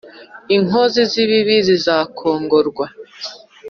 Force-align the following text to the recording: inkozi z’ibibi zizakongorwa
inkozi 0.55 0.99
z’ibibi 1.11 1.55
zizakongorwa 1.67 2.85